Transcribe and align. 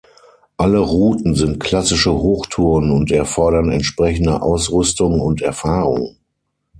Alle 0.57 0.79
Routen 0.79 1.35
sind 1.35 1.59
klassische 1.59 2.11
Hochtouren 2.11 2.89
und 2.89 3.11
erfordern 3.11 3.69
entsprechende 3.71 4.41
Ausrüstung 4.41 5.19
und 5.21 5.43
Erfahrung. 5.43 6.17